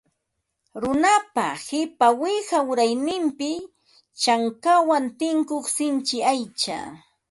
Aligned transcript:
Runapa 0.81 1.45
qipa 1.65 2.07
wiqaw 2.21 2.67
urayninpi 2.71 3.51
chankawan 4.21 5.05
tinkuq 5.19 5.65
sinchi 5.75 6.17
aycha 6.31 6.77